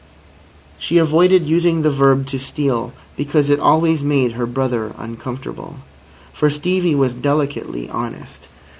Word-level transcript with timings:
She 0.79 0.97
avoided 0.97 1.45
using 1.45 1.83
the 1.83 1.91
verb 1.91 2.25
"to 2.25 2.39
steal," 2.39 2.91
because 3.15 3.51
it 3.51 3.59
always 3.59 4.03
made 4.03 4.31
her 4.31 4.47
brother 4.47 4.95
uncomfortable. 4.97 5.75
For 6.33 6.49
Stevie 6.49 6.95
was 6.95 7.13
delicately 7.13 7.87
honest. 7.87 8.47